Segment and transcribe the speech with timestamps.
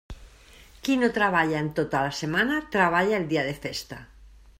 [0.87, 4.01] Qui no treballa en tota la setmana, treballa el dia de festa.